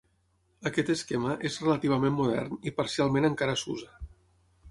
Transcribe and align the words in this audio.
Aquest 0.69 0.87
esquema 0.93 1.33
és 1.49 1.57
relativament 1.65 2.17
modern 2.21 2.57
i 2.71 2.75
parcialment 2.81 3.31
encara 3.31 3.57
s'usa. 3.65 3.93